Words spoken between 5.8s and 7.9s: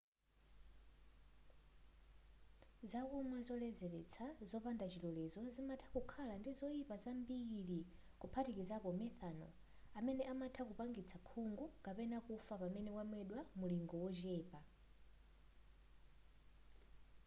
kukhala ndi zoyipa zambiri